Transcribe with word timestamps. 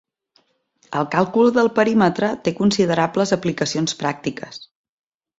El 1.01 1.09
càlcul 1.15 1.51
del 1.57 1.67
perímetre 1.79 2.29
té 2.47 2.53
considerables 2.59 3.33
aplicacions 3.37 3.93
pràctiques. 4.01 4.59